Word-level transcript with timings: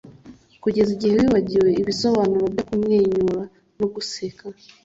kugeza 0.63 0.89
igihe 0.95 1.15
wibagiwe 1.21 1.69
ibisobanuro 1.81 2.45
byo 2.53 2.63
kumwenyura 2.67 3.41
no 3.77 3.85
guseka 3.93 4.45